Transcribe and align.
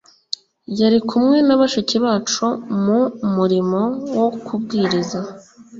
yari 0.79 0.99
kumwe 1.09 1.37
na 1.47 1.55
bashiki 1.59 1.95
bacu 2.05 2.45
mu 2.83 2.99
murimo 3.35 3.81
wo 4.17 4.27
kubwiriza 4.45 5.19